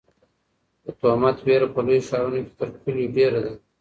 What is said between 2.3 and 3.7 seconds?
کې تر کلیو ډېره ده.